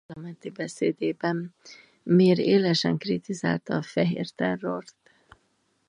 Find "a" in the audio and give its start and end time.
3.75-3.81